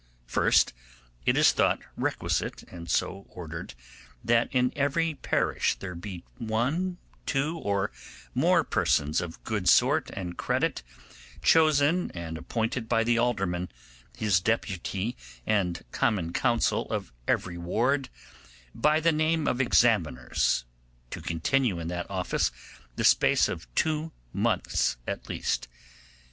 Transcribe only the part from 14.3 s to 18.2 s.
deputy, and common council of every ward,